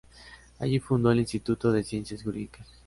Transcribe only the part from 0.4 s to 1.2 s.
Allí fundó el